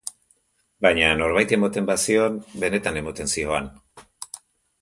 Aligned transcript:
Baina 0.85 1.09
norbaiti 1.19 1.57
ematen 1.59 1.89
bazion, 1.91 2.39
benetan 2.65 3.01
ematen 3.03 3.31
zioan. 3.35 3.73